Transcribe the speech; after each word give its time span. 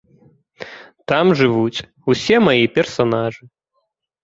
Там 1.11 1.25
жывуць 1.41 1.85
усе 2.15 2.35
мае 2.49 2.59
персанажы. 2.81 3.43